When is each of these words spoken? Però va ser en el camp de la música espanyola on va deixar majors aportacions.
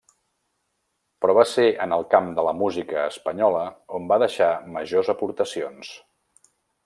Però 1.25 1.35
va 1.39 1.43
ser 1.49 1.65
en 1.85 1.93
el 1.97 2.05
camp 2.13 2.31
de 2.39 2.45
la 2.47 2.55
música 2.63 3.05
espanyola 3.11 3.61
on 3.99 4.09
va 4.13 4.21
deixar 4.25 4.49
majors 4.79 5.13
aportacions. 5.15 5.93